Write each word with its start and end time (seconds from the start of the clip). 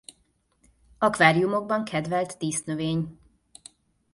Akváriumokban 0.99 1.83
kedvelt 1.85 2.37
dísznövény. 2.37 3.17